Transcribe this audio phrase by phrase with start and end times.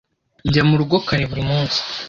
[0.47, 1.79] Njya murugo kare buri munsi.